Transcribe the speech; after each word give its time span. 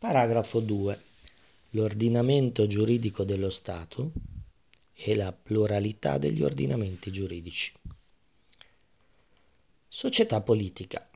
Paragrafo 0.00 0.60
2. 0.60 0.98
L'ordinamento 1.72 2.66
giuridico 2.66 3.22
dello 3.22 3.50
Stato 3.50 4.12
e 4.94 5.14
la 5.14 5.30
pluralità 5.30 6.16
degli 6.16 6.42
ordinamenti 6.42 7.12
giuridici. 7.12 7.70
Società 9.86 10.40
politica. 10.40 11.06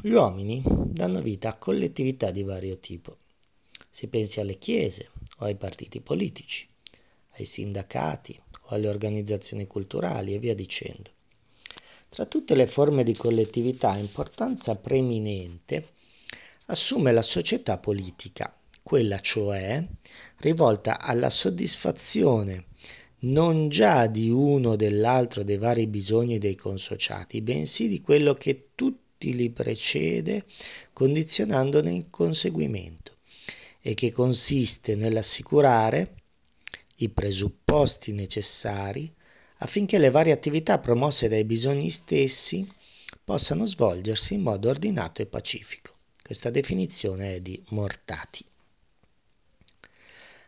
Gli 0.00 0.12
uomini 0.12 0.62
danno 0.64 1.20
vita 1.20 1.48
a 1.48 1.56
collettività 1.56 2.30
di 2.30 2.44
vario 2.44 2.78
tipo. 2.78 3.16
Si 3.90 4.06
pensi 4.06 4.38
alle 4.38 4.56
chiese 4.58 5.10
o 5.38 5.46
ai 5.46 5.56
partiti 5.56 5.98
politici, 5.98 6.64
ai 7.38 7.44
sindacati 7.44 8.40
o 8.60 8.68
alle 8.68 8.86
organizzazioni 8.86 9.66
culturali 9.66 10.32
e 10.32 10.38
via 10.38 10.54
dicendo. 10.54 11.10
Tra 12.08 12.24
tutte 12.26 12.54
le 12.54 12.68
forme 12.68 13.02
di 13.02 13.16
collettività 13.16 13.96
importanza 13.96 14.76
preeminente 14.76 15.94
assume 16.66 17.12
la 17.12 17.22
società 17.22 17.78
politica, 17.78 18.54
quella 18.82 19.18
cioè 19.20 19.84
rivolta 20.38 21.00
alla 21.00 21.30
soddisfazione 21.30 22.66
non 23.20 23.68
già 23.68 24.06
di 24.06 24.28
uno 24.28 24.70
o 24.70 24.76
dell'altro 24.76 25.42
dei 25.42 25.56
vari 25.56 25.86
bisogni 25.86 26.38
dei 26.38 26.54
consociati, 26.54 27.40
bensì 27.40 27.88
di 27.88 28.00
quello 28.00 28.34
che 28.34 28.68
tutti 28.74 29.34
li 29.34 29.50
precede, 29.50 30.44
condizionandone 30.92 31.94
il 31.94 32.06
conseguimento, 32.10 33.16
e 33.80 33.94
che 33.94 34.12
consiste 34.12 34.94
nell'assicurare 34.94 36.14
i 36.96 37.08
presupposti 37.08 38.12
necessari 38.12 39.12
affinché 39.58 39.98
le 39.98 40.10
varie 40.10 40.32
attività 40.32 40.78
promosse 40.78 41.28
dai 41.28 41.44
bisogni 41.44 41.90
stessi 41.90 42.68
possano 43.24 43.64
svolgersi 43.64 44.34
in 44.34 44.42
modo 44.42 44.68
ordinato 44.68 45.22
e 45.22 45.26
pacifico. 45.26 45.95
Questa 46.26 46.50
definizione 46.50 47.36
è 47.36 47.40
di 47.40 47.62
Mortati. 47.68 48.44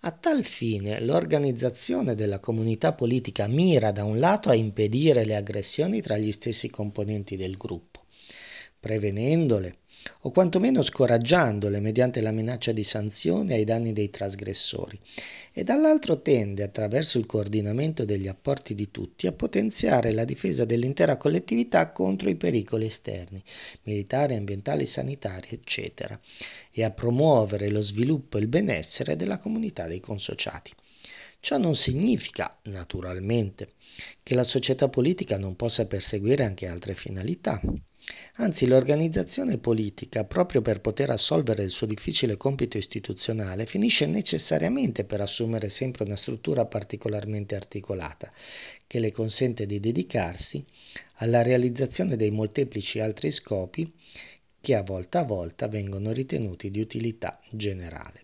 A 0.00 0.10
tal 0.10 0.42
fine 0.44 1.00
l'organizzazione 1.00 2.16
della 2.16 2.40
comunità 2.40 2.92
politica 2.92 3.46
mira 3.46 3.92
da 3.92 4.02
un 4.02 4.18
lato 4.18 4.48
a 4.48 4.56
impedire 4.56 5.24
le 5.24 5.36
aggressioni 5.36 6.00
tra 6.00 6.16
gli 6.16 6.32
stessi 6.32 6.70
componenti 6.70 7.36
del 7.36 7.56
gruppo, 7.56 8.06
prevenendole 8.80 9.76
o 10.22 10.30
quantomeno 10.30 10.82
scoraggiandole 10.82 11.80
mediante 11.80 12.20
la 12.20 12.30
minaccia 12.30 12.72
di 12.72 12.84
sanzioni 12.84 13.52
ai 13.52 13.64
danni 13.64 13.92
dei 13.92 14.10
trasgressori, 14.10 14.98
e 15.52 15.64
dall'altro 15.64 16.22
tende, 16.22 16.62
attraverso 16.62 17.18
il 17.18 17.26
coordinamento 17.26 18.04
degli 18.04 18.28
apporti 18.28 18.74
di 18.74 18.90
tutti, 18.90 19.26
a 19.26 19.32
potenziare 19.32 20.12
la 20.12 20.24
difesa 20.24 20.64
dell'intera 20.64 21.16
collettività 21.16 21.90
contro 21.90 22.30
i 22.30 22.36
pericoli 22.36 22.86
esterni, 22.86 23.42
militari, 23.82 24.36
ambientali, 24.36 24.86
sanitari, 24.86 25.48
eccetera, 25.50 26.18
e 26.70 26.84
a 26.84 26.90
promuovere 26.90 27.68
lo 27.68 27.82
sviluppo 27.82 28.38
e 28.38 28.40
il 28.40 28.46
benessere 28.46 29.16
della 29.16 29.38
comunità 29.38 29.86
dei 29.86 30.00
consociati. 30.00 30.72
Ciò 31.40 31.56
non 31.56 31.74
significa, 31.74 32.58
naturalmente, 32.64 33.72
che 34.22 34.34
la 34.34 34.44
società 34.44 34.88
politica 34.88 35.38
non 35.38 35.56
possa 35.56 35.86
perseguire 35.86 36.44
anche 36.44 36.66
altre 36.66 36.94
finalità. 36.94 37.60
Anzi, 38.34 38.66
l'organizzazione 38.66 39.58
politica, 39.58 40.24
proprio 40.24 40.62
per 40.62 40.80
poter 40.80 41.10
assolvere 41.10 41.62
il 41.62 41.70
suo 41.70 41.86
difficile 41.86 42.36
compito 42.36 42.76
istituzionale, 42.76 43.66
finisce 43.66 44.06
necessariamente 44.06 45.04
per 45.04 45.20
assumere 45.20 45.68
sempre 45.68 46.04
una 46.04 46.16
struttura 46.16 46.66
particolarmente 46.66 47.54
articolata, 47.54 48.32
che 48.86 48.98
le 48.98 49.12
consente 49.12 49.64
di 49.64 49.80
dedicarsi 49.80 50.64
alla 51.16 51.42
realizzazione 51.42 52.16
dei 52.16 52.30
molteplici 52.30 53.00
altri 53.00 53.30
scopi 53.30 53.92
che 54.60 54.74
a 54.74 54.82
volta 54.82 55.20
a 55.20 55.24
volta 55.24 55.68
vengono 55.68 56.12
ritenuti 56.12 56.70
di 56.70 56.80
utilità 56.80 57.40
generale. 57.50 58.22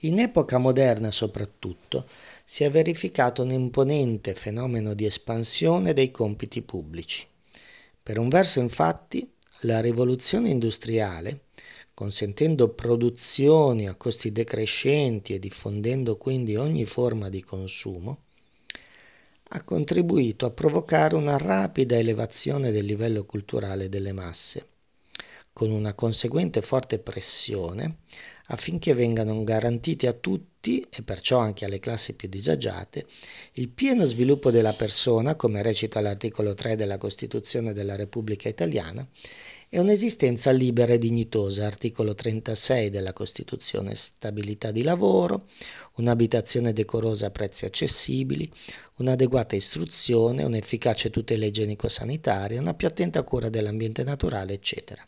In 0.00 0.18
epoca 0.18 0.58
moderna 0.58 1.10
soprattutto 1.10 2.06
si 2.44 2.64
è 2.64 2.70
verificato 2.70 3.42
un 3.42 3.50
imponente 3.50 4.34
fenomeno 4.34 4.92
di 4.92 5.06
espansione 5.06 5.94
dei 5.94 6.10
compiti 6.10 6.60
pubblici. 6.60 7.26
Per 8.02 8.18
un 8.18 8.28
verso 8.28 8.60
infatti 8.60 9.26
la 9.60 9.80
rivoluzione 9.80 10.50
industriale, 10.50 11.44
consentendo 11.94 12.68
produzioni 12.68 13.88
a 13.88 13.94
costi 13.94 14.32
decrescenti 14.32 15.32
e 15.32 15.38
diffondendo 15.38 16.18
quindi 16.18 16.56
ogni 16.56 16.84
forma 16.84 17.30
di 17.30 17.42
consumo, 17.42 18.18
ha 19.50 19.62
contribuito 19.62 20.44
a 20.44 20.50
provocare 20.50 21.14
una 21.14 21.38
rapida 21.38 21.96
elevazione 21.96 22.70
del 22.70 22.84
livello 22.84 23.24
culturale 23.24 23.88
delle 23.88 24.12
masse, 24.12 24.66
con 25.54 25.70
una 25.70 25.94
conseguente 25.94 26.60
forte 26.60 26.98
pressione 26.98 28.00
affinché 28.48 28.94
vengano 28.94 29.42
garantiti 29.44 30.06
a 30.06 30.12
tutti, 30.12 30.84
e 30.90 31.02
perciò 31.02 31.38
anche 31.38 31.64
alle 31.64 31.78
classi 31.78 32.14
più 32.14 32.28
disagiate, 32.28 33.06
il 33.52 33.68
pieno 33.68 34.04
sviluppo 34.04 34.50
della 34.50 34.72
persona, 34.72 35.34
come 35.36 35.62
recita 35.62 36.00
l'articolo 36.00 36.54
3 36.54 36.76
della 36.76 36.98
Costituzione 36.98 37.72
della 37.72 37.96
Repubblica 37.96 38.48
Italiana, 38.48 39.06
e 39.68 39.80
un'esistenza 39.80 40.52
libera 40.52 40.92
e 40.92 40.98
dignitosa, 40.98 41.66
articolo 41.66 42.14
36 42.14 42.88
della 42.88 43.12
Costituzione, 43.12 43.94
stabilità 43.94 44.70
di 44.70 44.82
lavoro, 44.82 45.46
un'abitazione 45.96 46.72
decorosa 46.72 47.26
a 47.26 47.30
prezzi 47.30 47.64
accessibili, 47.64 48.50
un'adeguata 48.98 49.56
istruzione, 49.56 50.44
un'efficace 50.44 51.10
tutela 51.10 51.46
igienico-sanitaria, 51.46 52.60
una 52.60 52.74
più 52.74 52.86
attenta 52.86 53.22
cura 53.24 53.48
dell'ambiente 53.48 54.04
naturale, 54.04 54.52
eccetera. 54.52 55.06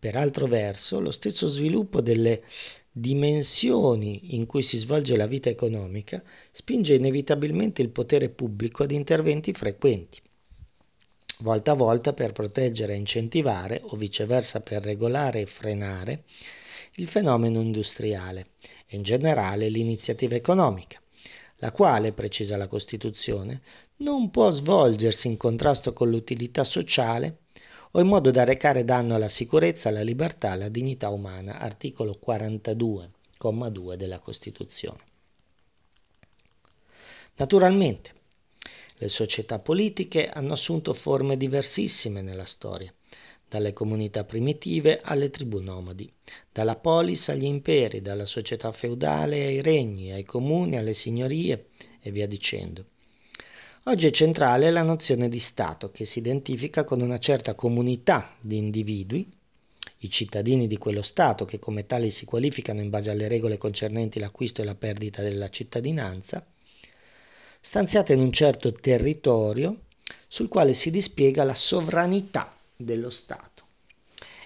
Per 0.00 0.14
altro 0.14 0.46
verso, 0.46 1.00
lo 1.00 1.10
stesso 1.10 1.48
sviluppo 1.48 2.00
delle 2.00 2.42
dimensioni 2.92 4.36
in 4.36 4.46
cui 4.46 4.62
si 4.62 4.78
svolge 4.78 5.16
la 5.16 5.26
vita 5.26 5.48
economica 5.50 6.22
spinge 6.52 6.94
inevitabilmente 6.94 7.82
il 7.82 7.88
potere 7.88 8.28
pubblico 8.28 8.84
ad 8.84 8.92
interventi 8.92 9.52
frequenti, 9.52 10.20
volta 11.38 11.72
a 11.72 11.74
volta 11.74 12.12
per 12.12 12.30
proteggere 12.30 12.92
e 12.94 12.98
incentivare, 12.98 13.80
o 13.82 13.96
viceversa 13.96 14.60
per 14.60 14.82
regolare 14.82 15.40
e 15.40 15.46
frenare, 15.46 16.22
il 16.94 17.08
fenomeno 17.08 17.60
industriale 17.60 18.50
e 18.86 18.96
in 18.96 19.02
generale 19.02 19.68
l'iniziativa 19.68 20.36
economica, 20.36 21.00
la 21.56 21.72
quale, 21.72 22.12
precisa 22.12 22.56
la 22.56 22.68
Costituzione, 22.68 23.62
non 23.96 24.30
può 24.30 24.50
svolgersi 24.52 25.26
in 25.26 25.36
contrasto 25.36 25.92
con 25.92 26.08
l'utilità 26.08 26.62
sociale 26.62 27.38
o 27.92 28.00
in 28.00 28.06
modo 28.06 28.30
da 28.30 28.44
recare 28.44 28.84
danno 28.84 29.14
alla 29.14 29.28
sicurezza, 29.28 29.88
alla 29.88 30.02
libertà, 30.02 30.50
alla 30.52 30.68
dignità 30.68 31.08
umana, 31.08 31.58
articolo 31.58 32.18
42,2 32.24 33.94
della 33.94 34.18
Costituzione. 34.18 35.00
Naturalmente, 37.36 38.12
le 38.96 39.08
società 39.08 39.58
politiche 39.58 40.28
hanno 40.28 40.54
assunto 40.54 40.92
forme 40.92 41.36
diversissime 41.36 42.20
nella 42.20 42.44
storia, 42.44 42.92
dalle 43.48 43.72
comunità 43.72 44.24
primitive 44.24 45.00
alle 45.00 45.30
tribù 45.30 45.60
nomadi, 45.60 46.12
dalla 46.52 46.76
polis 46.76 47.28
agli 47.28 47.44
imperi, 47.44 48.02
dalla 48.02 48.26
società 48.26 48.72
feudale 48.72 49.46
ai 49.46 49.62
regni, 49.62 50.12
ai 50.12 50.24
comuni, 50.24 50.76
alle 50.76 50.94
signorie 50.94 51.68
e 52.00 52.10
via 52.10 52.26
dicendo. 52.26 52.84
Oggi 53.88 54.06
è 54.06 54.10
centrale 54.10 54.70
la 54.70 54.82
nozione 54.82 55.30
di 55.30 55.38
Stato 55.38 55.90
che 55.90 56.04
si 56.04 56.18
identifica 56.18 56.84
con 56.84 57.00
una 57.00 57.18
certa 57.18 57.54
comunità 57.54 58.36
di 58.38 58.58
individui, 58.58 59.26
i 60.00 60.10
cittadini 60.10 60.66
di 60.66 60.76
quello 60.76 61.00
Stato 61.00 61.46
che 61.46 61.58
come 61.58 61.86
tali 61.86 62.10
si 62.10 62.26
qualificano 62.26 62.82
in 62.82 62.90
base 62.90 63.10
alle 63.10 63.28
regole 63.28 63.56
concernenti 63.56 64.18
l'acquisto 64.18 64.60
e 64.60 64.66
la 64.66 64.74
perdita 64.74 65.22
della 65.22 65.48
cittadinanza, 65.48 66.46
stanziate 67.60 68.12
in 68.12 68.20
un 68.20 68.30
certo 68.30 68.72
territorio 68.72 69.84
sul 70.26 70.48
quale 70.48 70.74
si 70.74 70.90
dispiega 70.90 71.42
la 71.42 71.54
sovranità 71.54 72.54
dello 72.76 73.08
Stato. 73.08 73.64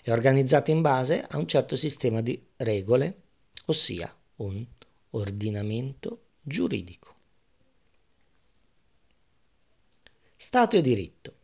È 0.05 0.12
organizzata 0.12 0.70
in 0.70 0.82
base 0.82 1.20
a 1.20 1.37
un 1.37 1.49
certo 1.49 1.75
sistema 1.75 2.20
di 2.20 2.40
regole, 2.58 3.22
ossia 3.64 4.17
un 4.37 4.64
ordinamento 5.11 6.26
giuridico. 6.40 7.21
Stato 10.44 10.77
e 10.77 10.81
diritto. 10.83 11.35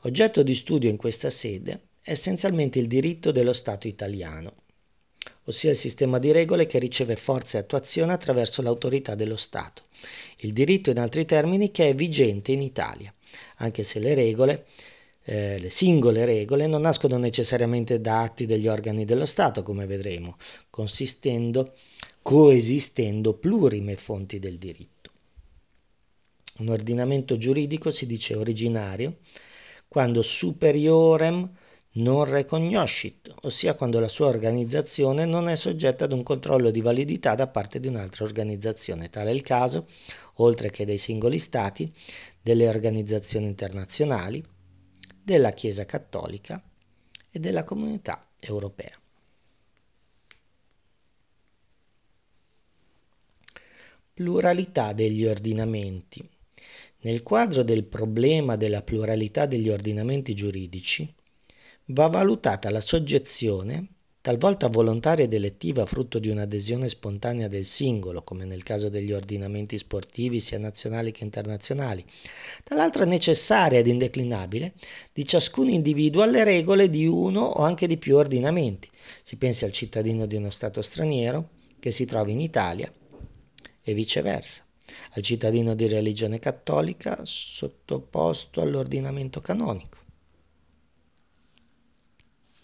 Oggetto 0.00 0.42
di 0.42 0.56
studio 0.56 0.90
in 0.90 0.96
questa 0.96 1.30
sede 1.30 1.82
è 2.02 2.10
essenzialmente 2.10 2.80
il 2.80 2.88
diritto 2.88 3.30
dello 3.30 3.52
Stato 3.52 3.86
italiano, 3.86 4.54
ossia 5.44 5.70
il 5.70 5.76
sistema 5.76 6.18
di 6.18 6.32
regole 6.32 6.66
che 6.66 6.80
riceve 6.80 7.14
forza 7.14 7.58
e 7.58 7.60
attuazione 7.60 8.12
attraverso 8.12 8.60
l'autorità 8.60 9.14
dello 9.14 9.36
Stato. 9.36 9.82
Il 10.38 10.52
diritto, 10.52 10.90
in 10.90 10.98
altri 10.98 11.24
termini, 11.26 11.70
che 11.70 11.90
è 11.90 11.94
vigente 11.94 12.50
in 12.50 12.60
Italia, 12.60 13.14
anche 13.58 13.84
se 13.84 14.00
le 14.00 14.14
regole, 14.14 14.66
eh, 15.22 15.60
le 15.60 15.70
singole 15.70 16.24
regole, 16.24 16.66
non 16.66 16.80
nascono 16.80 17.18
necessariamente 17.18 18.00
da 18.00 18.22
atti 18.22 18.46
degli 18.46 18.66
organi 18.66 19.04
dello 19.04 19.26
Stato, 19.26 19.62
come 19.62 19.86
vedremo, 19.86 20.38
consistendo, 20.70 21.72
coesistendo 22.20 23.34
plurime 23.34 23.94
fonti 23.94 24.40
del 24.40 24.58
diritto. 24.58 24.95
Un 26.58 26.68
ordinamento 26.68 27.36
giuridico 27.36 27.90
si 27.90 28.06
dice 28.06 28.34
originario 28.34 29.18
quando 29.88 30.22
superiorem 30.22 31.50
non 31.96 32.24
recognoscit, 32.24 33.34
ossia 33.42 33.74
quando 33.74 33.98
la 34.00 34.08
sua 34.08 34.26
organizzazione 34.28 35.24
non 35.24 35.48
è 35.48 35.54
soggetta 35.56 36.04
ad 36.04 36.12
un 36.12 36.22
controllo 36.22 36.70
di 36.70 36.80
validità 36.80 37.34
da 37.34 37.46
parte 37.46 37.80
di 37.80 37.88
un'altra 37.88 38.24
organizzazione. 38.24 39.08
Tale 39.10 39.30
è 39.30 39.34
il 39.34 39.42
caso, 39.42 39.86
oltre 40.34 40.70
che 40.70 40.84
dei 40.84 40.98
singoli 40.98 41.38
stati, 41.38 41.92
delle 42.40 42.68
organizzazioni 42.68 43.46
internazionali, 43.46 44.44
della 45.22 45.52
Chiesa 45.52 45.84
cattolica 45.84 46.62
e 47.30 47.38
della 47.38 47.64
comunità 47.64 48.28
europea. 48.40 48.96
Pluralità 54.12 54.92
degli 54.92 55.26
ordinamenti. 55.26 56.26
Nel 57.00 57.22
quadro 57.22 57.62
del 57.62 57.84
problema 57.84 58.56
della 58.56 58.82
pluralità 58.82 59.46
degli 59.46 59.68
ordinamenti 59.68 60.34
giuridici, 60.34 61.12
va 61.86 62.08
valutata 62.08 62.70
la 62.70 62.80
soggezione, 62.80 63.88
talvolta 64.26 64.66
volontaria 64.66 65.24
ed 65.24 65.34
elettiva 65.34 65.86
frutto 65.86 66.18
di 66.18 66.30
un'adesione 66.30 66.88
spontanea 66.88 67.46
del 67.46 67.64
singolo, 67.64 68.24
come 68.24 68.44
nel 68.44 68.64
caso 68.64 68.88
degli 68.88 69.12
ordinamenti 69.12 69.78
sportivi 69.78 70.40
sia 70.40 70.58
nazionali 70.58 71.12
che 71.12 71.22
internazionali, 71.22 72.04
dall'altra 72.64 73.04
necessaria 73.04 73.78
ed 73.78 73.86
indeclinabile 73.86 74.72
di 75.12 75.24
ciascun 75.24 75.68
individuo 75.68 76.22
alle 76.22 76.42
regole 76.42 76.90
di 76.90 77.06
uno 77.06 77.42
o 77.42 77.62
anche 77.62 77.86
di 77.86 77.98
più 77.98 78.16
ordinamenti. 78.16 78.90
Si 79.22 79.36
pensi 79.36 79.64
al 79.64 79.70
cittadino 79.70 80.26
di 80.26 80.34
uno 80.34 80.50
Stato 80.50 80.82
straniero 80.82 81.50
che 81.78 81.92
si 81.92 82.04
trovi 82.04 82.32
in 82.32 82.40
Italia 82.40 82.92
e 83.80 83.94
viceversa, 83.94 84.65
al 85.14 85.22
cittadino 85.22 85.74
di 85.74 85.88
religione 85.88 86.38
cattolica 86.38 87.18
sottoposto 87.24 88.60
all'ordinamento 88.60 89.40
canonico 89.40 89.98